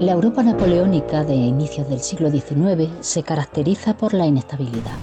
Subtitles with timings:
[0.00, 4.94] La Europa napoleónica de inicios del siglo XIX se caracteriza por la inestabilidad.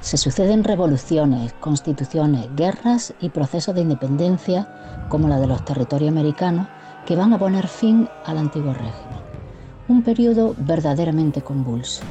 [0.00, 6.66] Se suceden revoluciones, constituciones, guerras y procesos de independencia, como la de los territorios americanos,
[7.04, 9.20] que van a poner fin al antiguo régimen.
[9.86, 12.02] Un periodo verdaderamente convulso.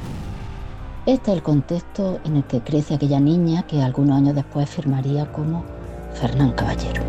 [1.07, 5.31] Este es el contexto en el que crece aquella niña que algunos años después firmaría
[5.31, 5.65] como
[6.13, 7.01] Fernán Caballero.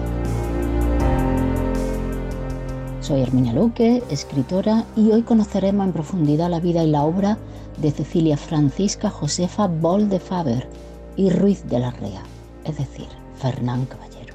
[3.08, 7.38] Soy Herminia Luque, escritora, y hoy conoceremos en profundidad la vida y la obra
[7.78, 10.68] de Cecilia Francisca Josefa Bol de Faber
[11.16, 12.22] y Ruiz de la Rea,
[12.66, 14.34] es decir, Fernán Caballero.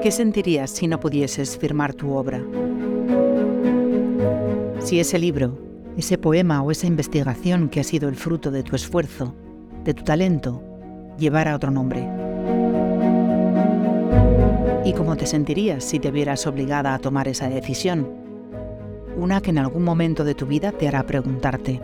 [0.00, 2.44] ¿Qué sentirías si no pudieses firmar tu obra?
[4.78, 5.58] Si ese libro,
[5.96, 9.34] ese poema o esa investigación que ha sido el fruto de tu esfuerzo,
[9.82, 10.62] de tu talento,
[11.18, 12.08] llevara otro nombre.
[14.84, 18.08] ¿Y cómo te sentirías si te vieras obligada a tomar esa decisión?
[19.16, 21.80] Una que en algún momento de tu vida te hará preguntarte,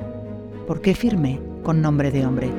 [0.67, 2.51] ¿por qué firme con nombre de hombre?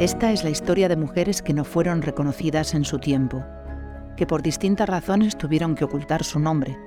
[0.00, 3.44] Esta es la historia de mujeres que no fueron reconocidas en su tiempo,
[4.16, 6.78] que por distintas razones tuvieron que ocultar su nombre,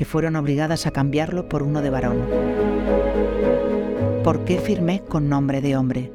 [0.00, 2.24] que fueron obligadas a cambiarlo por uno de varón.
[4.24, 6.10] ¿Por qué firmé con nombre de hombre?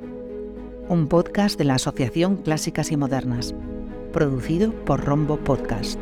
[0.89, 3.53] Un podcast de la Asociación Clásicas y Modernas,
[4.11, 5.99] producido por Rombo Podcast.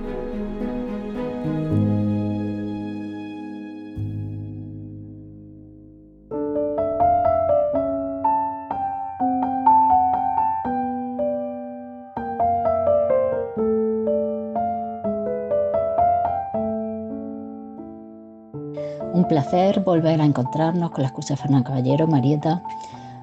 [19.84, 22.64] Volver a encontrarnos con la excusa de Fernán Caballero, Marieta.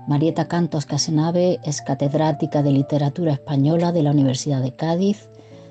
[0.09, 5.29] Marieta Cantos Casenave es catedrática de Literatura Española de la Universidad de Cádiz,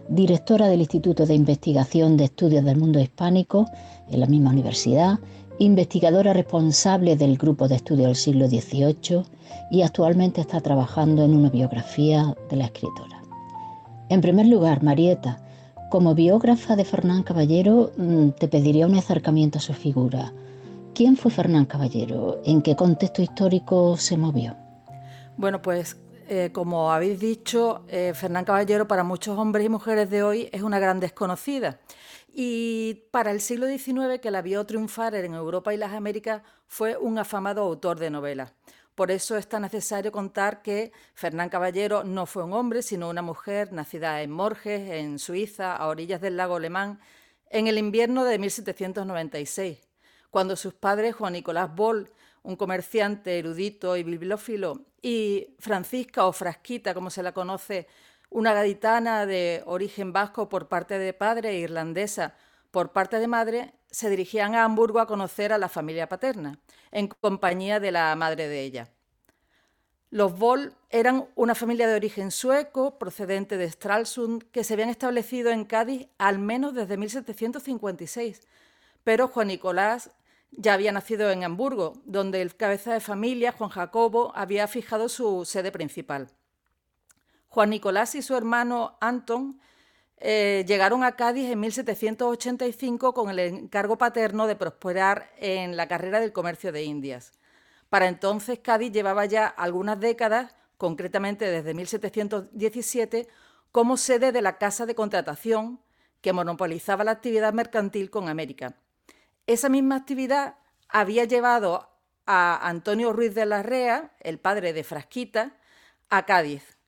[0.07, 3.65] directora del Instituto de Investigación de Estudios del Mundo Hispánico
[4.09, 5.19] en la misma universidad,
[5.57, 9.23] investigadora responsable del Grupo de Estudios del Siglo XVIII
[9.71, 13.21] y actualmente está trabajando en una biografía de la escritora.
[14.07, 15.41] En primer lugar, Marieta,
[15.89, 20.31] como biógrafa de Fernán Caballero, mm, te pediría un acercamiento a su figura.
[20.93, 22.41] ¿Quién fue Fernán Caballero?
[22.45, 24.55] ¿En qué contexto histórico se movió?
[25.37, 25.97] Bueno, pues
[26.27, 30.61] eh, como habéis dicho, eh, Fernán Caballero para muchos hombres y mujeres de hoy es
[30.61, 31.79] una gran desconocida.
[32.31, 36.97] Y para el siglo XIX, que la vio triunfar en Europa y las Américas, fue
[36.97, 38.53] un afamado autor de novelas.
[38.99, 43.21] Por eso es tan necesario contar que Fernán Caballero no fue un hombre, sino una
[43.21, 46.99] mujer nacida en Morges, en Suiza, a orillas del lago Alemán,
[47.49, 49.79] en el invierno de 1796,
[50.29, 52.11] cuando sus padres, Juan Nicolás Boll,
[52.43, 57.87] un comerciante erudito y bibliófilo, y Francisca o Frasquita, como se la conoce,
[58.29, 62.35] una gaditana de origen vasco por parte de padre e irlandesa
[62.69, 66.59] por parte de madre, se dirigían a Hamburgo a conocer a la familia paterna,
[66.91, 68.89] en compañía de la madre de ella.
[70.11, 75.51] Los Boll eran una familia de origen sueco, procedente de Stralsund, que se habían establecido
[75.51, 78.41] en Cádiz al menos desde 1756,
[79.03, 80.09] pero Juan Nicolás
[80.51, 85.45] ya había nacido en Hamburgo, donde el cabeza de familia, Juan Jacobo, había fijado su
[85.45, 86.31] sede principal.
[87.49, 89.59] Juan Nicolás y su hermano Anton
[90.19, 96.19] eh, llegaron a Cádiz en 1785 con el encargo paterno de prosperar en la carrera
[96.19, 97.31] del comercio de Indias.
[97.89, 103.27] Para entonces Cádiz llevaba ya algunas décadas, concretamente desde 1717,
[103.71, 105.79] como sede de la Casa de Contratación
[106.21, 108.75] que monopolizaba la actividad mercantil con América.
[109.47, 110.55] Esa misma actividad
[110.89, 111.89] había llevado
[112.25, 115.57] a Antonio Ruiz de la Rea, el padre de Frasquita,
[116.09, 116.78] a Cádiz.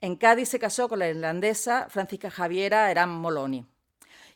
[0.00, 3.66] En Cádiz se casó con la irlandesa Francisca Javiera Eran Moloni.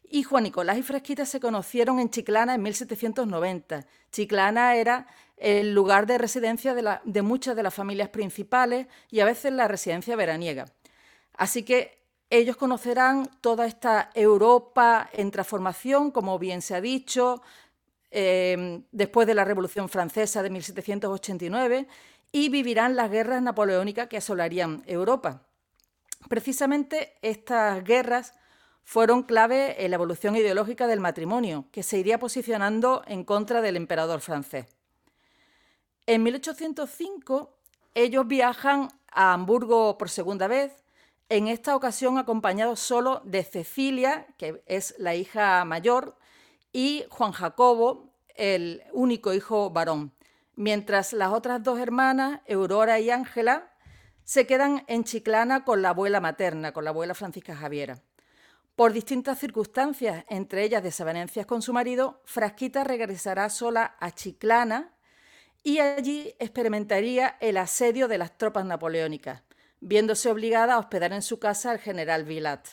[0.05, 3.87] Y Juan Nicolás y Frasquita se conocieron en Chiclana en 1790.
[4.11, 5.07] Chiclana era
[5.37, 9.69] el lugar de residencia de, de muchas de las familias principales y a veces la
[9.69, 10.67] residencia veraniega.
[11.35, 17.43] Así que ellos conocerán toda esta Europa en transformación, como bien se ha dicho,
[18.11, 21.87] eh, después de la Revolución Francesa de 1789,
[22.33, 25.43] y vivirán las guerras napoleónicas que asolarían Europa.
[26.29, 28.35] Precisamente estas guerras
[28.85, 33.77] fueron clave en la evolución ideológica del matrimonio, que se iría posicionando en contra del
[33.77, 34.67] emperador francés.
[36.07, 37.57] En 1805
[37.95, 40.73] ellos viajan a Hamburgo por segunda vez,
[41.29, 46.17] en esta ocasión acompañados solo de Cecilia, que es la hija mayor,
[46.73, 50.13] y Juan Jacobo, el único hijo varón,
[50.57, 53.72] mientras las otras dos hermanas, Aurora y Ángela,
[54.25, 58.03] se quedan en Chiclana con la abuela materna, con la abuela Francisca Javiera.
[58.77, 64.95] Por distintas circunstancias, entre ellas desavenencias con su marido, Frasquita regresará sola a Chiclana
[65.63, 69.43] y allí experimentaría el asedio de las tropas napoleónicas,
[69.81, 72.67] viéndose obligada a hospedar en su casa al general Vilat.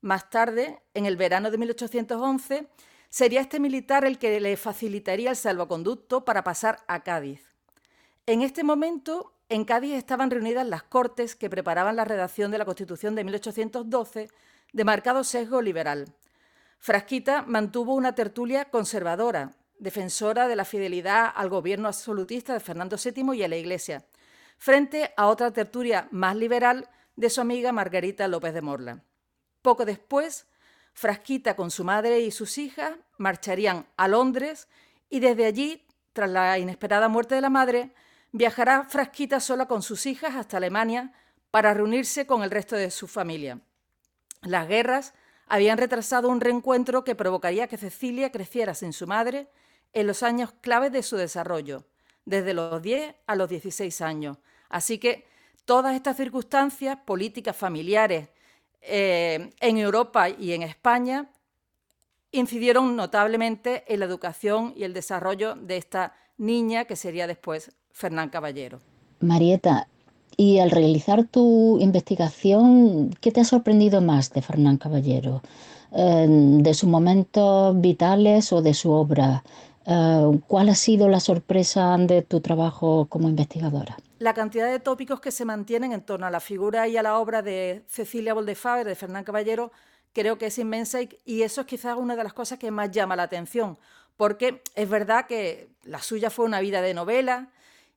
[0.00, 2.68] Más tarde, en el verano de 1811,
[3.08, 7.54] sería este militar el que le facilitaría el salvoconducto para pasar a Cádiz.
[8.26, 12.64] En este momento, en Cádiz estaban reunidas las Cortes que preparaban la redacción de la
[12.64, 14.28] Constitución de 1812
[14.72, 16.06] de marcado sesgo liberal.
[16.78, 23.34] Frasquita mantuvo una tertulia conservadora, defensora de la fidelidad al gobierno absolutista de Fernando VII
[23.34, 24.04] y a la Iglesia,
[24.58, 29.02] frente a otra tertulia más liberal de su amiga Margarita López de Morla.
[29.62, 30.46] Poco después,
[30.92, 34.66] Frasquita con su madre y sus hijas marcharían a Londres
[35.10, 37.92] y desde allí, tras la inesperada muerte de la madre,
[38.36, 41.12] viajará Frasquita sola con sus hijas hasta Alemania
[41.50, 43.60] para reunirse con el resto de su familia.
[44.42, 45.14] Las guerras
[45.46, 49.48] habían retrasado un reencuentro que provocaría que Cecilia creciera sin su madre
[49.92, 51.84] en los años claves de su desarrollo,
[52.26, 54.36] desde los 10 a los 16 años.
[54.68, 55.26] Así que
[55.64, 58.28] todas estas circunstancias políticas familiares
[58.82, 61.30] eh, en Europa y en España
[62.32, 68.28] incidieron notablemente en la educación y el desarrollo de esta niña que sería después Fernán
[68.28, 68.78] Caballero.
[69.20, 69.88] Marieta,
[70.36, 75.40] y al realizar tu investigación, ¿qué te ha sorprendido más de Fernán Caballero?
[75.92, 79.42] Eh, ¿De sus momentos vitales o de su obra?
[79.86, 83.96] Eh, ¿Cuál ha sido la sorpresa de tu trabajo como investigadora?
[84.18, 87.18] La cantidad de tópicos que se mantienen en torno a la figura y a la
[87.18, 89.72] obra de Cecilia Boldefaber, de Fernán Caballero,
[90.12, 93.16] creo que es inmensa y, eso es quizás una de las cosas que más llama
[93.16, 93.78] la atención,
[94.18, 97.52] porque es verdad que la suya fue una vida de novela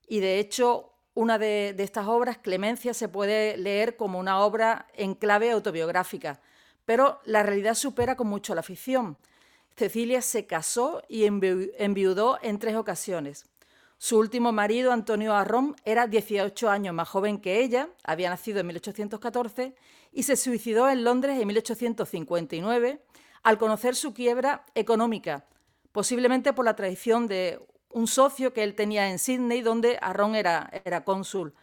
[0.09, 5.15] y de hecho una de, estas obras, Clemencia, se puede leer como una obra en
[5.15, 6.39] clave autobiográfica,
[6.85, 9.17] pero la realidad supera con mucho la ficción.
[9.75, 13.45] Cecilia se casó y enviudó en tres ocasiones.
[13.97, 18.67] Su último marido, Antonio Arrón, era 18 años más joven que ella, había nacido en
[18.67, 19.75] 1814
[20.13, 23.01] y se suicidó en Londres en 1859
[23.43, 25.45] al conocer su quiebra económica,
[25.91, 27.59] posiblemente por la traición de
[27.91, 31.53] un socio que él tenía en Sydney, donde Arrón era, era cónsul.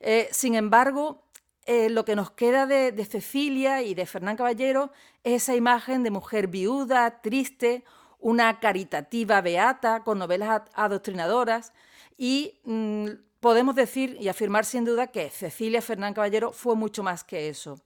[0.00, 1.22] Eh, sin embargo,
[1.66, 4.90] eh, lo que nos queda de, Cecilia y de Fernán Caballero
[5.22, 7.84] es esa imagen de mujer viuda, triste,
[8.20, 11.74] una caritativa beata con novelas adoctrinadoras
[12.16, 13.08] y mm,
[13.40, 17.78] podemos decir y afirmar sin duda que Cecilia Fernán Caballero fue mucho más que eso.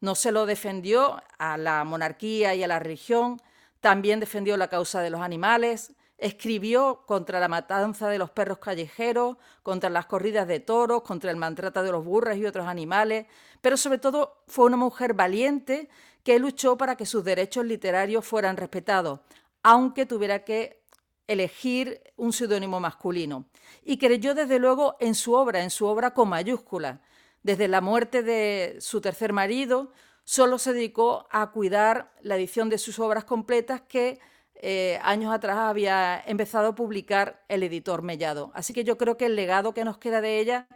[0.00, 3.42] No se lo defendió a la monarquía y a la religión,
[3.80, 5.92] también defendió la causa de los animales,
[6.24, 11.36] Escribió contra la matanza de los perros callejeros, contra las corridas de toros, contra el
[11.36, 13.26] maltrato de los burros y otros animales,
[13.60, 15.90] pero sobre todo fue una mujer valiente
[16.22, 19.20] que luchó para que sus derechos literarios fueran respetados,
[19.62, 20.82] aunque tuviera que
[21.26, 23.44] elegir un seudónimo masculino.
[23.82, 27.02] Y creyó desde luego en su obra, en su obra con mayúscula.
[27.42, 29.92] Desde la muerte de su tercer marido,
[30.24, 34.20] solo se dedicó a cuidar la edición de sus obras completas que
[34.66, 38.50] eh, años atrás había empezado a publicar el editor Mellado.
[38.54, 40.66] Así que yo creo que el legado que nos queda de ella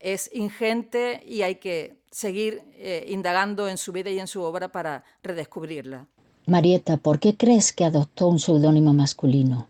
[0.00, 4.68] es ingente y hay que seguir eh, indagando en su vida y en su obra
[4.68, 6.06] para redescubrirla.
[6.46, 9.68] Marieta, ¿por qué crees que adoptó un seudónimo masculino?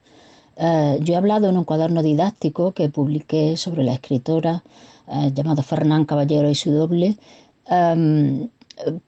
[0.57, 4.63] Eh, yo he hablado en un cuaderno didáctico que publiqué sobre la escritora
[5.33, 7.17] llamado Fernán Caballero y su doble,
[7.69, 8.49] em,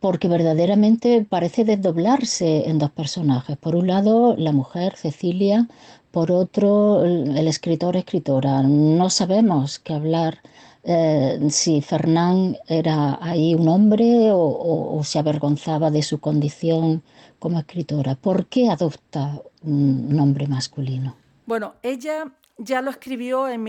[0.01, 3.57] porque verdaderamente parece desdoblarse en dos personajes.
[3.57, 5.69] Por un lado, la mujer, Cecilia,
[6.11, 8.63] por otro, el escritor, escritora.
[8.63, 10.41] No sabemos qué hablar
[10.85, 17.03] eh, si Fernán era ahí un hombre o, se avergonzaba de su condición
[17.39, 18.15] como escritora.
[18.15, 21.15] ¿Por qué adopta un nombre masculino?
[21.45, 23.63] Bueno, ella ya lo escribió en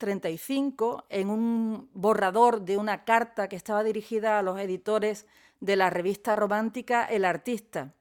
[0.00, 5.26] 1835 en un borrador de una carta que estaba dirigida a los editores
[5.60, 7.92] de la revista romántica El Artista.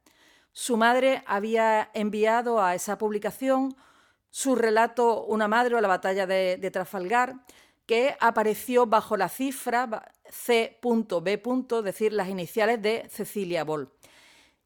[0.52, 3.76] Su madre había enviado a esa publicación
[4.32, 7.36] su relato Una madre o la batalla de, Trafalgar,
[7.86, 11.42] que apareció bajo la cifra C.B.
[11.80, 13.92] es decir, las iniciales de Cecilia Boll.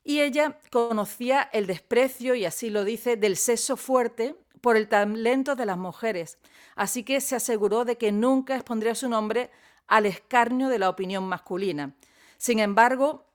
[0.04, 5.58] Y ella conocía el desprecio, y así lo dice, del sexo fuerte por el talento
[5.58, 6.38] de las mujeres,
[6.78, 9.52] así que se aseguró de que nunca expondría su nombre
[9.88, 11.94] al escarnio de la opinión masculina.
[12.38, 13.26] Sin embargo,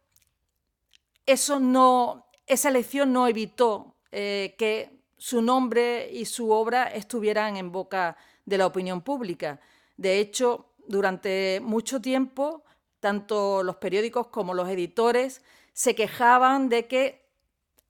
[1.27, 7.73] eso no, esa elección no evitó eh, que su nombre y su obra estuvieran en
[7.73, 8.17] boca
[8.47, 9.61] de la opinión pública.
[9.99, 12.65] De hecho, durante mucho tiempo,
[13.01, 15.43] tanto los periódicos como los editores
[15.75, 17.28] se quejaban de que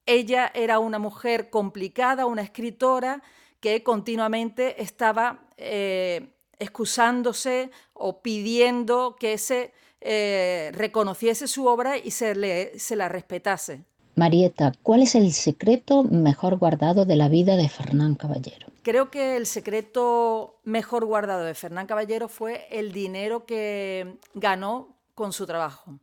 [0.09, 3.23] ella era una mujer complicada, una escritora
[3.61, 12.35] que continuamente estaba eh, excusándose o pidiendo que se eh, reconociese su obra y se,
[12.35, 13.85] le, se la respetase.
[14.15, 18.69] Marieta, ¿cuál es el secreto mejor guardado de la vida de Fernán Caballero?
[18.83, 25.35] Creo que el secreto mejor guardado de Fernán Caballero fue el dinero que ganó con
[25.35, 25.99] su trabajo.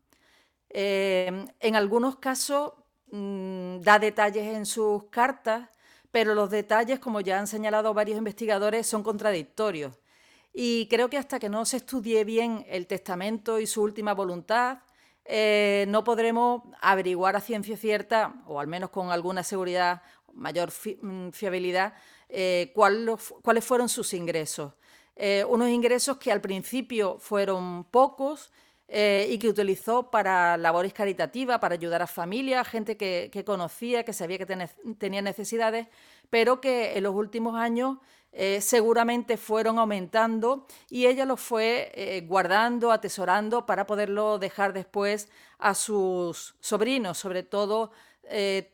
[0.70, 2.74] Eh, en algunos casos
[3.16, 5.70] Mm, da detalles en sus cartas,
[6.12, 9.94] pero los detalles, como ya han señalado varios investigadores, son contradictorios.
[10.54, 14.80] Y creo que hasta que no se estudie bien el testamento y su última voluntad,
[15.24, 20.02] eh, no podremos averiguar a ciencia cierta, o al menos con alguna seguridad,
[20.34, 21.94] mayor mm, fiabilidad,
[22.28, 24.74] eh, cuáles fueron sus ingresos.
[25.16, 28.52] Eh, unos ingresos que al principio fueron pocos,
[28.88, 34.14] eh, y que utilizó para labores caritativas, para ayudar a familias, gente que, conocía, que
[34.14, 34.68] sabía que
[35.00, 35.88] tenía necesidades,
[36.30, 37.98] pero que en los últimos años
[38.32, 45.30] eh, seguramente fueron aumentando y ella los fue eh, guardando, atesorando para poderlo dejar después
[45.58, 47.92] a sus sobrinos, sobre todo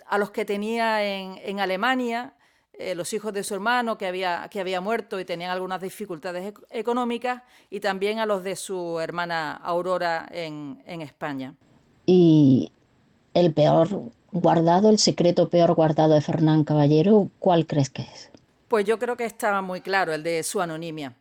[0.07, 2.33] a los que tenía en Alemania,
[2.73, 6.53] eh, los hijos de su hermano que había, que había muerto y tenían algunas dificultades
[6.69, 11.55] económicas, y también a los de su hermana Aurora en, en España.
[12.05, 12.71] Y
[13.33, 13.87] el peor
[14.31, 18.31] guardado, el secreto peor guardado de Fernán Caballero, ¿cuál crees que es?
[18.67, 21.13] Pues yo creo que estaba muy claro, el de su anonimia.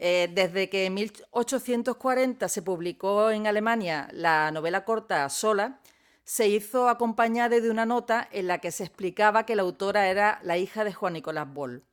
[0.00, 5.80] Eh, desde que en 1840 se publicó en Alemania la novela corta Sola,
[6.28, 10.40] se hizo acompañada de una nota en la que se explicaba que la autora era
[10.42, 11.86] la hija de Juan Nicolás Boll.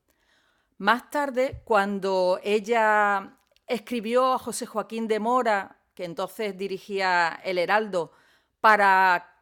[0.78, 8.12] Más tarde, cuando ella escribió a José Joaquín de Mora, que entonces dirigía El Heraldo,
[8.60, 9.38] para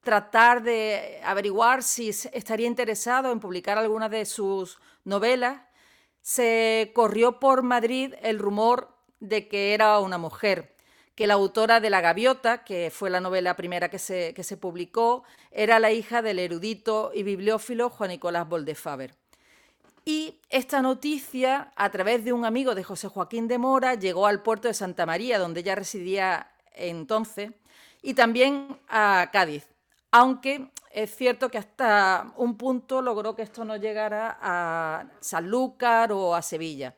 [0.00, 5.60] tratar de averiguar si estaría interesado en publicar alguna de sus novelas,
[6.22, 10.75] se corrió por Madrid el rumor de que era una mujer
[11.16, 14.58] que la autora de La Gaviota, que fue la novela primera que se, que se
[14.58, 19.14] publicó, era la hija del erudito y bibliófilo Juan Nicolás Boldefaber.
[20.04, 24.42] Y esta noticia, a través de un amigo de José Joaquín de Mora, llegó al
[24.42, 27.50] puerto de Santa María, donde ella residía entonces,
[28.02, 29.66] y también a Cádiz.
[30.12, 36.34] Aunque es cierto que hasta un punto logró que esto no llegara a Sanlúcar o
[36.34, 36.94] a Sevilla.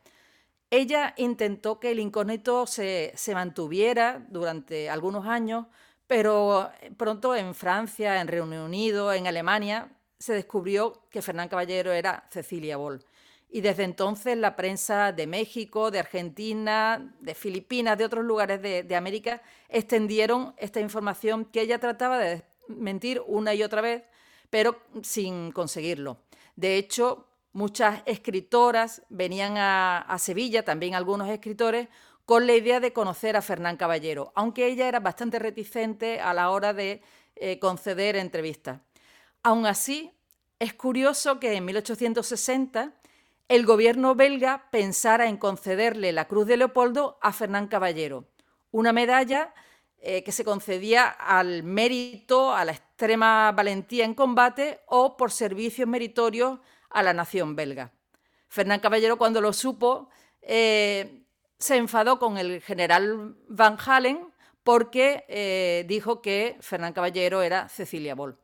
[0.70, 5.66] Ella intentó que el incógnito se, mantuviera durante algunos años,
[6.06, 12.26] pero pronto en Francia, en Reino Unido, en Alemania, se descubrió que Fernán Caballero era
[12.30, 13.04] Cecilia Boll.
[13.50, 18.82] Y desde entonces la prensa de México, de Argentina, de Filipinas, de otros lugares de,
[18.82, 24.02] de América, extendieron esta información que ella trataba de mentir una y otra vez,
[24.50, 26.18] pero sin conseguirlo.
[26.56, 27.27] De hecho,
[27.58, 31.88] Muchas escritoras venían a, Sevilla, también algunos escritores,
[32.24, 36.50] con la idea de conocer a Fernán Caballero, aunque ella era bastante reticente a la
[36.50, 37.02] hora de
[37.34, 38.78] eh, conceder entrevistas.
[39.42, 40.12] Aún así,
[40.60, 42.92] es curioso que en 1860
[43.48, 48.28] el gobierno belga pensara en concederle la Cruz de Leopoldo a Fernán Caballero,
[48.70, 49.52] una medalla
[49.98, 55.88] eh, que se concedía al mérito, a la extrema valentía en combate o por servicios
[55.88, 57.92] meritorios a la nación belga.
[58.48, 60.08] Fernán Caballero, cuando lo supo,
[60.42, 61.22] eh,
[61.58, 64.18] se enfadó con el general Van Halen
[64.64, 68.38] porque eh, dijo que Fernán Caballero era Cecilia Boll.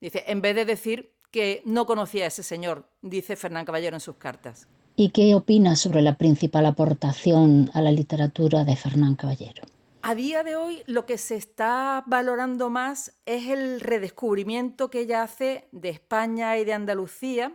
[0.00, 4.00] Dice, en vez de decir que no conocía a ese señor, dice Fernán Caballero en
[4.00, 4.66] sus cartas.
[4.96, 9.62] ¿Y qué opinas sobre la principal aportación a la literatura de Fernán Caballero?
[10.02, 15.22] A día de hoy lo que se está valorando más es el redescubrimiento que ella
[15.22, 17.52] hace de España y de Andalucía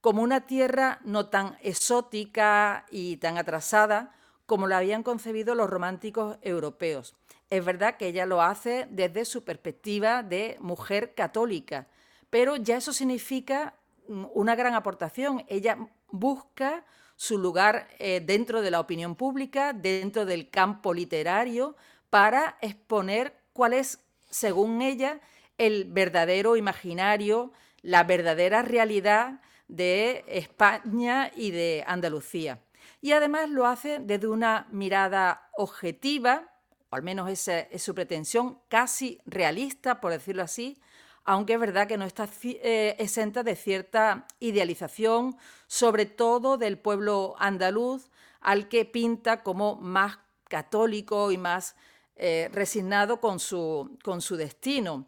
[0.00, 4.14] como una tierra no tan exótica y tan atrasada
[4.46, 7.14] como la habían concebido los románticos europeos.
[7.50, 11.86] Es verdad que ella lo hace desde su perspectiva de mujer católica,
[12.30, 13.74] pero ya eso significa
[14.08, 15.44] mm, una gran aportación.
[15.48, 15.78] Ella
[16.10, 16.84] busca
[17.16, 21.76] su lugar eh, dentro de la opinión pública, dentro del campo literario,
[22.08, 25.20] para exponer cuál es, según ella,
[25.58, 27.52] el verdadero imaginario,
[27.82, 29.40] la verdadera realidad
[29.70, 32.60] de España y de Andalucía.
[33.00, 36.52] Y además lo hace desde una mirada objetiva,
[36.90, 40.80] o al menos esa es su pretensión, casi realista, por decirlo así,
[41.24, 45.36] aunque es verdad que no está eh, exenta de cierta idealización,
[45.66, 48.10] sobre todo del pueblo andaluz,
[48.40, 51.76] al que pinta como más católico y más
[52.16, 55.06] eh, resignado con su, con su destino.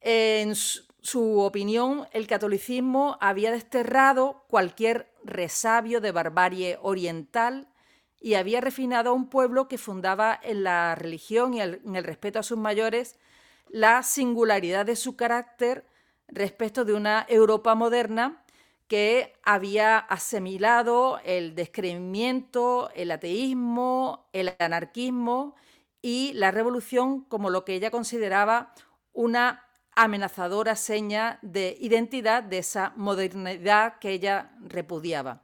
[0.00, 7.68] En su opinión, el catolicismo había desterrado cualquier resabio de barbarie oriental
[8.20, 12.38] y había refinado a un pueblo que fundaba en la religión y en el respeto
[12.38, 13.18] a sus mayores
[13.68, 15.86] la singularidad de su carácter
[16.28, 18.44] respecto de una Europa moderna
[18.88, 25.54] que había asimilado el descreimiento, el ateísmo, el anarquismo
[26.00, 28.74] y la revolución como lo que ella consideraba
[29.12, 29.63] una
[29.96, 35.42] amenazadora seña de identidad de esa modernidad que ella repudiaba.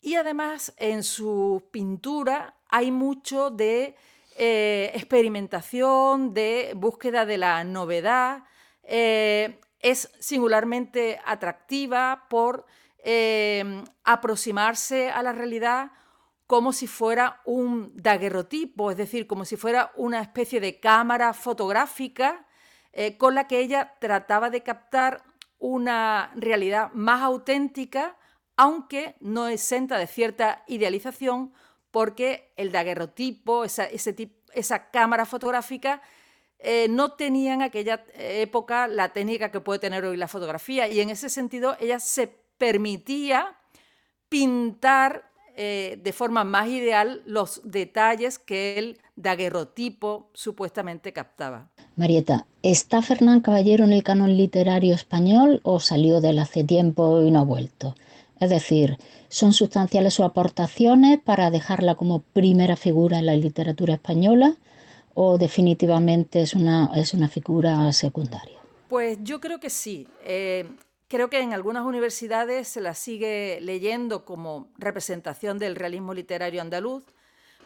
[0.00, 3.96] Y además en su pintura hay mucho de
[4.36, 8.44] eh, experimentación, de búsqueda de la novedad.
[8.82, 12.66] Eh, es singularmente atractiva por
[13.04, 15.92] eh, aproximarse a la realidad
[16.46, 22.46] como si fuera un daguerrotipo, es decir, como si fuera una especie de cámara fotográfica
[22.92, 25.22] eh, con la que ella trataba de captar
[25.58, 28.16] una realidad más auténtica,
[28.56, 31.52] aunque no exenta de cierta idealización,
[31.90, 36.02] porque el daguerrotipo, esa, esa cámara fotográfica,
[36.58, 40.88] eh, no tenía en aquella época la técnica que puede tener hoy la fotografía.
[40.88, 42.26] Y en ese sentido ella se
[42.58, 43.56] permitía
[44.28, 51.68] pintar eh, de forma más ideal los detalles que el daguerrotipo supuestamente captaba.
[51.96, 57.22] Marieta, ¿está Fernán Caballero en el canon literario español o salió de él hace tiempo
[57.22, 57.94] y no ha vuelto?
[58.40, 58.96] Es decir,
[59.28, 64.56] ¿son sustanciales sus aportaciones para dejarla como primera figura en la literatura española
[65.14, 68.58] o definitivamente es una, es una figura secundaria?
[68.88, 70.08] Pues yo creo que sí.
[70.24, 70.66] Eh,
[71.10, 77.02] Creo que en algunas universidades se la sigue leyendo como representación del realismo literario andaluz,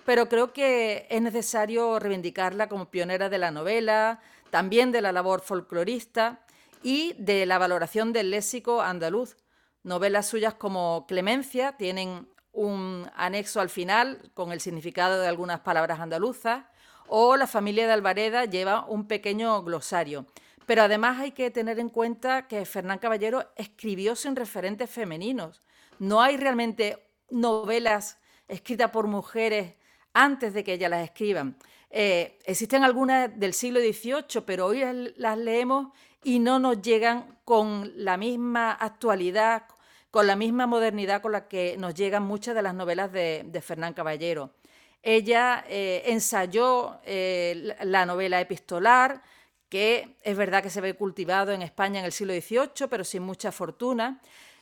[0.07, 5.43] pero creo que es necesario reivindicarla como pionera de la novela, también de la labor
[5.43, 6.41] folclorista
[6.83, 9.37] y de la valoración del léxico andaluz.
[9.83, 16.01] Novelas suyas como Clemencia tienen un anexo al final con el significado de algunas palabras
[16.01, 16.65] andaluzas,
[17.09, 20.25] o La familia de Alvareda lleva un pequeño glosario.
[20.67, 25.63] Pero además hay que tener en cuenta que Fernán Caballero escribió sin referentes femeninos.
[25.99, 26.99] No hay realmente
[27.31, 29.75] novelas escritas por mujeres
[30.13, 31.57] antes de que ellas las escriban.
[31.91, 34.83] Eh, existen algunas del siglo XVIII, pero hoy
[35.17, 39.65] las leemos y no nos llegan con la misma actualidad,
[40.11, 43.95] con la misma modernidad con la que nos llegan muchas de las novelas de, Fernán
[43.95, 44.55] Caballero.
[45.03, 49.23] Ella eh, ensayó eh, la novela epistolar,
[49.69, 53.23] que es verdad que se ve cultivado en España en el siglo XVIII, pero sin
[53.23, 54.21] mucha fortuna.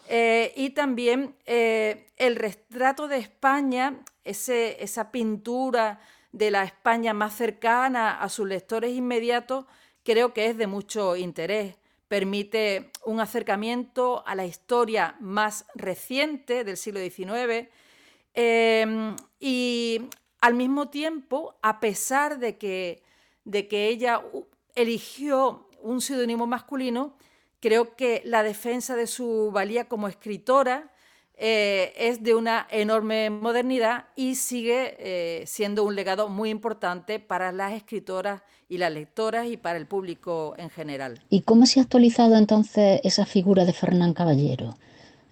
[0.09, 6.01] Eh, y también eh, el retrato de España, esa pintura
[6.33, 9.67] de la España más cercana a sus lectores inmediatos,
[10.05, 11.77] creo que es de mucho interés.
[12.09, 17.69] Permite un acercamiento a la historia más reciente del siglo XIX
[18.35, 20.01] eh, y
[20.41, 23.03] al mismo tiempo, a pesar de que,
[23.45, 24.21] de que ella
[24.75, 27.17] eligió un seudónimo masculino,
[27.61, 30.93] creo que la defensa de su valía como escritora
[31.37, 37.51] eh, es de una enorme modernidad y sigue eh, siendo un legado muy importante para
[37.53, 41.21] las escritoras y las lectoras y para el público en general.
[41.31, 44.77] ¿Y cómo se ha actualizado entonces esa figura de Fernán Caballero?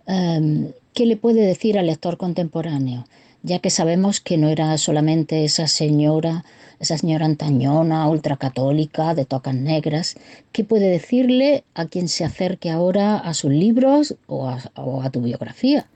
[0.07, 3.05] Em, ¿Qué le puede decir al lector contemporáneo?
[3.43, 6.45] Ya que sabemos que no era solamente esa señora
[6.81, 10.17] esa señora antañona, ultracatólica, de tocas negras,
[10.51, 15.87] ¿qué puede decirle a quien se acerque ahora a sus libros o a, tu biografía?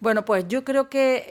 [0.00, 1.26] Bueno, pues yo creo que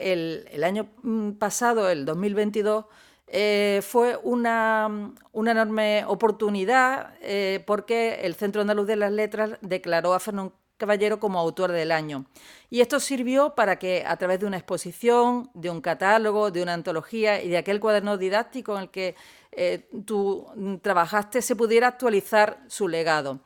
[0.50, 2.86] el, año mm, pasado, el 2022,
[3.28, 10.20] eh, fue una, enorme oportunidad eh, porque el Centro Andaluz de las Letras declaró a
[10.20, 12.26] Fernando Caballero como autor del año.
[12.70, 16.74] Y esto sirvió para que a través de una exposición, de un catálogo, de una
[16.74, 19.14] antología y de aquel cuaderno didáctico en el que
[19.52, 20.46] eh, tú
[20.82, 23.40] trabajaste se pudiera actualizar su legado.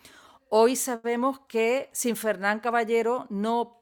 [0.48, 3.80] Hoy sabemos que sin Fernán Caballero no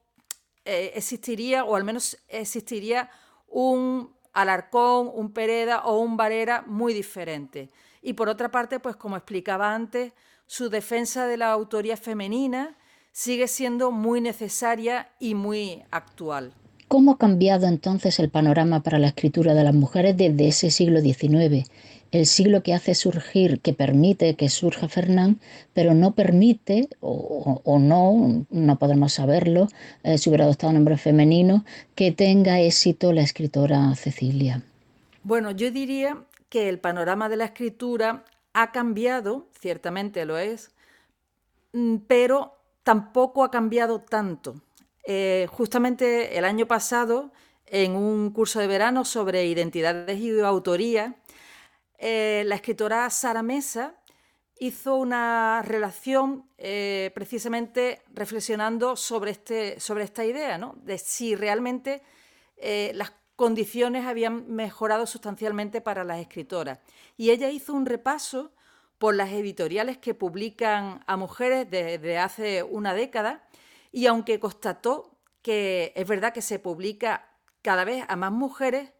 [0.66, 3.10] eh, existiría, o al menos existiría
[3.46, 7.70] un Alarcón, un Pereda o un Varera muy diferente.
[8.02, 10.12] Y por otra parte, pues como explicaba antes,
[10.46, 12.76] su defensa de la autoría femenina,
[13.18, 16.52] sigue siendo muy necesaria y muy actual.
[16.86, 21.00] ¿Cómo ha cambiado entonces el panorama para la escritura de las mujeres desde ese siglo
[21.00, 21.68] XIX?
[22.12, 25.40] El siglo que hace surgir, que permite que surja Fernán,
[25.74, 29.66] pero no permite, o, no, no podemos saberlo,
[30.04, 31.64] eh, si hubiera adoptado nombre femenino,
[31.96, 34.62] que tenga éxito la escritora Cecilia.
[35.24, 40.70] Bueno, yo diría que el panorama de la escritura ha cambiado, ciertamente lo es,
[41.72, 42.57] mm, pero
[42.88, 44.62] tampoco ha cambiado tanto.
[45.04, 47.32] Eh, justamente el año pasado,
[47.66, 51.14] en un curso de verano sobre identidades y autoría,
[51.98, 53.94] eh, la escritora Sara Mesa
[54.58, 60.74] hizo una relación eh, precisamente reflexionando sobre, este, sobre esta idea, ¿no?
[60.82, 62.00] de si realmente
[62.94, 66.78] las condiciones habían mejorado sustancialmente para las escritoras.
[67.18, 68.50] Y ella hizo un repaso
[68.98, 73.44] por las editoriales que publican a mujeres desde hace una década
[73.92, 77.30] y aunque constató que es verdad que se publica
[77.62, 78.92] cada vez a más mujeres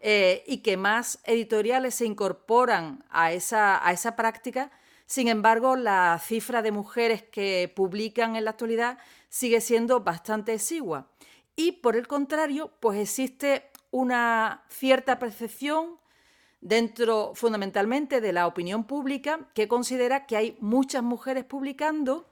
[0.00, 4.70] eh, y que más editoriales se incorporan a esa, a esa práctica,
[5.06, 11.08] sin embargo, la cifra de mujeres que publican en la actualidad sigue siendo bastante exigua.
[11.54, 15.98] Y por el contrario, pues existe una cierta percepción
[16.66, 22.26] dentro fundamentalmente de la opinión pública que considera que hay muchas mujeres publicando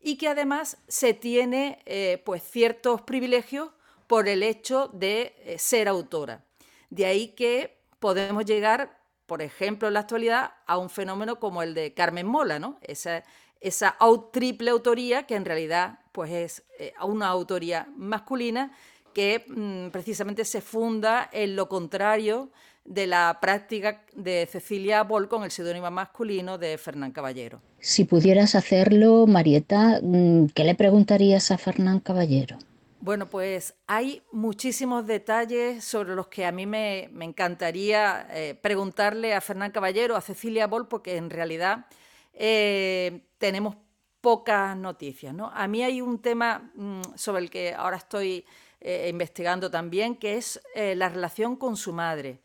[0.00, 3.70] y que además se tiene eh, pues ciertos privilegios
[4.06, 6.44] por el hecho de eh, ser autora.
[6.88, 11.74] De ahí que podemos llegar, por ejemplo, en la actualidad, a un fenómeno como el
[11.74, 12.78] de Carmen Mola, ¿no?
[12.82, 13.24] Esa,
[14.32, 18.72] triple autoría que en realidad pues es eh, una autoría masculina
[19.12, 22.50] que mm, precisamente se funda en lo contrario
[22.84, 27.60] de la práctica de Cecilia Boll con el seudónimo masculino de Fernán Caballero.
[27.78, 32.58] Si pudieras hacerlo, Marieta, mm, ¿qué le preguntarías a Fernán Caballero?
[33.02, 39.40] Bueno, pues hay muchísimos detalles sobre los que a mí me, encantaría eh, preguntarle a
[39.40, 41.86] Fernán Caballero, a Cecilia Boll, porque en realidad
[42.34, 43.76] eh, tenemos
[44.20, 45.34] pocas noticias.
[45.34, 45.50] ¿no?
[45.54, 48.44] A mí hay un tema mm, sobre el que ahora estoy
[48.80, 52.40] eh, investigando también, que es la relación con su madre.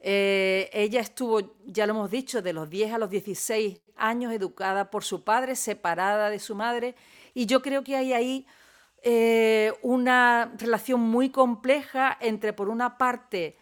[0.00, 4.90] Eh, ella estuvo, ya lo hemos dicho, de los 10 a los 16 años educada
[4.90, 6.94] por su padre, separada de su madre,
[7.34, 8.46] y yo creo que hay ahí
[9.02, 13.56] eh, una relación muy compleja entre, por una parte,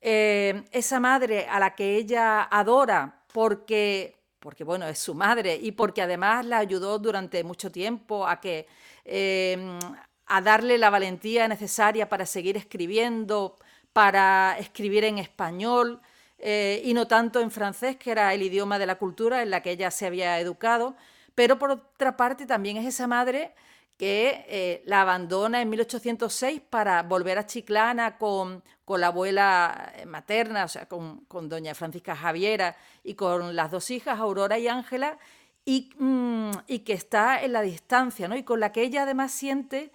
[0.00, 5.72] eh, esa madre a la que ella adora porque, porque, bueno, es su madre y
[5.72, 8.66] porque además la ayudó durante mucho tiempo a que
[10.26, 13.56] a darle la valentía necesaria para seguir escribiendo,
[13.92, 16.00] para escribir en español
[16.38, 19.62] eh, y no tanto en francés, que era el idioma de la cultura en la
[19.62, 20.96] que ella se había educado.
[21.34, 23.54] Pero por otra parte también es esa madre
[23.96, 30.64] que eh, la abandona en 1806 para volver a Chiclana con, la abuela eh, materna,
[30.64, 35.18] o sea, con, doña Francisca Javiera y con las dos hijas, Aurora y Ángela,
[35.64, 38.36] y, mm, y, que está en la distancia, ¿no?
[38.36, 39.90] Y con la que ella además siente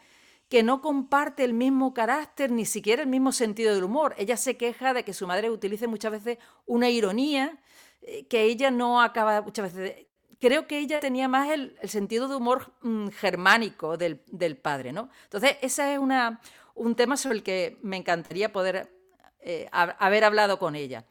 [0.51, 4.13] que no comparte el mismo carácter, ni siquiera el mismo sentido del humor.
[4.17, 7.57] Ella se queja de que su madre utilice muchas veces una ironía
[8.01, 10.07] eh, que ella no acaba muchas veces...
[10.41, 14.19] Creo que ella tenía más el, sentido de humor mm, germánico del,
[14.61, 15.09] padre, ¿no?
[15.23, 16.41] Entonces, ese es una,
[16.75, 18.91] un tema sobre el que me encantaría poder
[19.39, 21.05] eh, haber hablado con ella.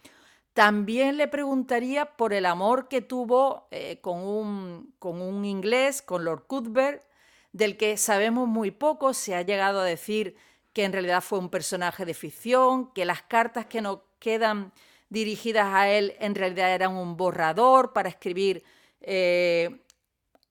[0.53, 6.27] También le preguntaría por el amor que tuvo eh, con, un, con un inglés, con
[6.27, 7.05] Lord Cuthbert,
[7.53, 10.37] del que sabemos muy poco, se ha llegado a decir
[10.73, 14.73] que en realidad fue un personaje de ficción, que las cartas que nos quedan
[15.09, 18.63] dirigidas a él en realidad eran un borrador para escribir
[19.01, 19.81] eh,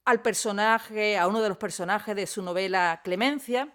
[0.04, 3.72] al personaje, a uno de los personajes de su novela Clemencia,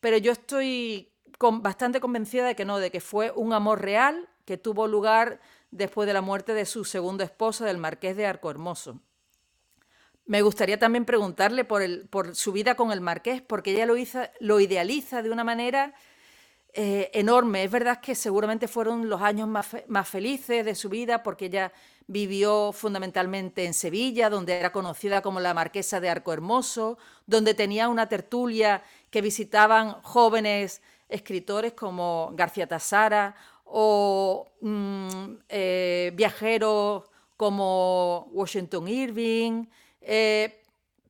[0.00, 4.56] pero yo estoy bastante convencida de que no, de que fue un amor real que
[4.56, 9.00] tuvo lugar después de la muerte de su segundo esposo, del marqués de Arco Hermoso.
[10.26, 13.94] Me gustaría también preguntarle por, su vida con el marqués, porque ella lo,
[14.40, 15.94] lo idealiza de una manera
[16.78, 17.64] eh, enorme.
[17.64, 21.72] Es verdad que seguramente fueron los años más, felices de su vida, porque ella
[22.06, 27.88] vivió fundamentalmente en Sevilla, donde era conocida como la marquesa de Arco Hermoso, donde tenía
[27.88, 33.34] una tertulia que visitaban jóvenes escritores como García Tassara
[33.64, 37.04] o mm, eh, viajeros
[37.38, 39.64] como Washington Irving.
[40.08, 40.62] Eh,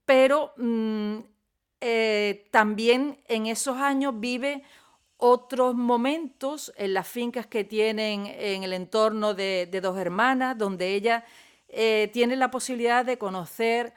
[0.06, 1.18] pero mm,
[1.82, 4.62] eh, también en esos años vive
[5.18, 11.24] otros momentos en las fincas que tienen en el entorno de, dos hermanas, donde ella
[11.68, 13.92] eh, tiene la posibilidad de conocer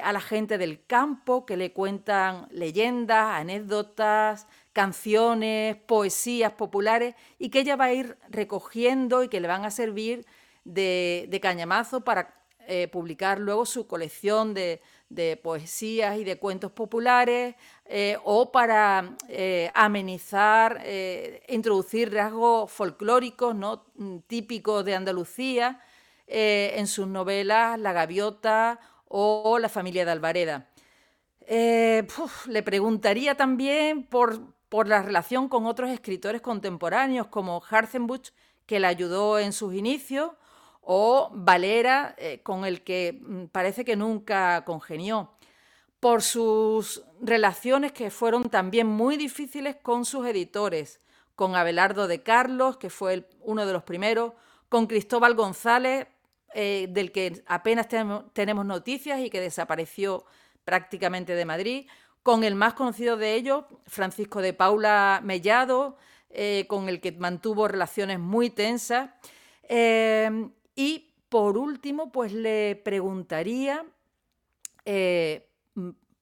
[0.00, 7.60] a la gente del campo que le cuentan leyendas, anécdotas, canciones, poesías populares y que
[7.60, 10.24] ella va a ir recogiendo y que le van a servir
[10.64, 14.80] de cañamazo para eh, publicar luego su colección de,
[15.42, 20.82] poesías y de cuentos populares eh, o para eh, amenizar,
[21.48, 23.84] introducir rasgos folclóricos ¿no?
[23.96, 25.80] Mm, típicos de Andalucía
[26.26, 30.70] en sus novelas La Gaviota o La familia de Alvareda.
[31.46, 38.30] le preguntaría también por, por la relación con otros escritores contemporáneos como Harzenbusch,
[38.64, 40.30] que le ayudó en sus inicios,
[40.82, 45.30] o Valera, eh, con el que mm, parece que nunca congenió,
[46.00, 51.00] por sus relaciones que fueron también muy difíciles con sus editores,
[51.36, 54.32] con Abelardo de Carlos, que fue uno de los primeros,
[54.68, 56.08] con Cristóbal González,
[56.54, 60.26] eh, del que apenas tenemos, noticias y que desapareció
[60.64, 61.86] prácticamente de Madrid,
[62.24, 65.96] con el más conocido de ellos, Francisco de Paula Mellado,
[66.30, 69.10] eh, con el que mantuvo relaciones muy tensas.
[70.74, 73.86] Y por último, pues le preguntaría
[74.84, 75.48] eh,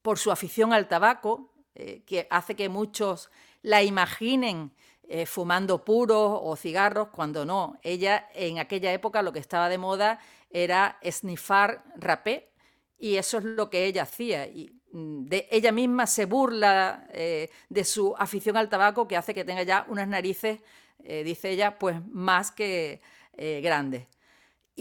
[0.02, 3.28] por su afición al tabaco, eh, que hace que muchos
[3.62, 4.72] la imaginen
[5.08, 7.78] eh, fumando puros o cigarros, cuando no.
[7.82, 12.52] Ella en aquella época lo que estaba de moda era snifar rapé
[12.96, 14.46] y eso es lo que ella hacía.
[14.46, 19.44] Y mm, de ella misma se burla de su afición al tabaco que hace que
[19.44, 20.60] tenga ya unas narices,
[20.98, 23.00] dice ella, pues más que
[23.36, 24.06] grandes.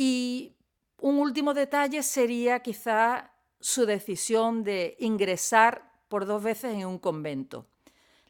[0.01, 0.55] Y
[1.01, 7.65] un último detalle sería quizá su decisión de ingresar por dos veces en un convento.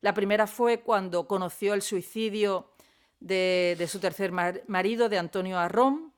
[0.01, 2.71] La primera fue cuando conoció el suicidio
[3.19, 6.11] de, su tercer marido, de Antonio Arrón.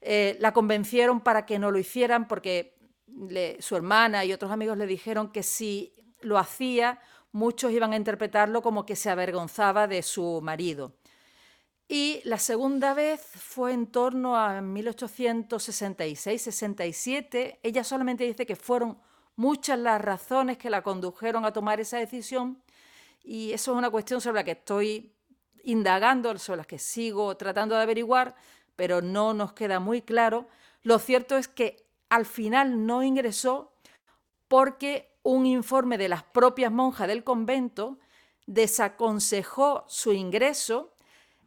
[0.00, 2.78] Eh, la convencieron para que no lo hicieran porque
[3.58, 6.98] su hermana y otros amigos le dijeron que si lo hacía,
[7.30, 10.94] muchos iban a interpretarlo como que se avergonzaba de su marido.
[11.88, 17.60] Y la segunda vez fue en torno a 1866-67.
[17.62, 18.98] Ella solamente dice que fueron
[19.36, 22.62] muchas las razones que la condujeron a tomar esa decisión
[23.22, 25.12] y eso es una cuestión sobre la que estoy
[25.64, 28.34] indagando, sobre la que sigo tratando de averiguar,
[28.76, 30.46] pero no nos queda muy claro.
[30.82, 33.72] Lo cierto es que al final no ingresó
[34.48, 37.98] porque un informe de las propias monjas del convento
[38.46, 40.94] desaconsejó su ingreso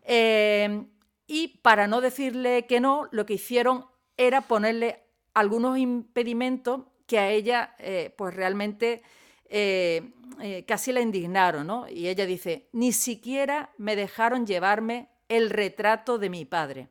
[0.04, 0.88] Em,
[1.28, 3.86] y para no decirle que no, lo que hicieron
[4.18, 9.02] era ponerle algunos impedimentos que a ella eh, pues realmente
[9.46, 11.88] eh, eh, casi la indignaron, ¿no?
[11.90, 16.90] Y ella dice, ni siquiera me dejaron llevarme el retrato de mi padre.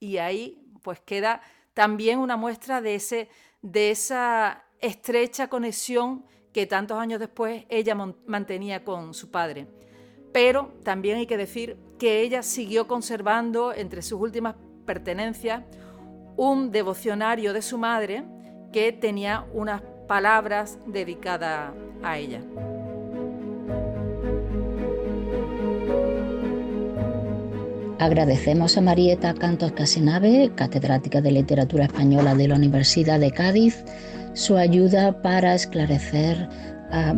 [0.00, 1.42] Y ahí pues queda
[1.74, 3.28] también una muestra de, ese,
[3.62, 7.94] de esa estrecha conexión que tantos años después ella
[8.26, 9.66] mantenía con su padre.
[10.32, 14.54] Pero también hay que decir que ella siguió conservando entre sus últimas
[14.86, 15.62] pertenencias
[16.36, 18.24] un devocionario de su madre
[18.72, 22.40] que tenía unas palabras dedicadas a ella.
[27.98, 33.84] Agradecemos a Marieta Cantos Casenave, catedrática de Literatura Española de la Universidad de Cádiz,
[34.34, 36.48] su ayuda para esclarecer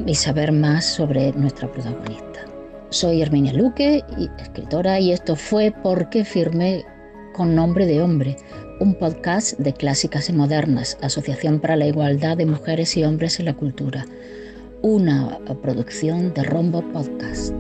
[0.07, 2.30] y saber más sobre nuestra protagonista.
[2.90, 4.05] Soy Herminia Luque,
[4.40, 6.85] escritora, y esto fue Porque firmé
[7.35, 8.37] con nombre de hombre,
[8.81, 13.46] un podcast de clásicas y modernas, Asociación para la Igualdad de Mujeres y Hombres en
[13.46, 14.07] la Cultura,
[14.83, 17.55] una producción de Rombo Podcast.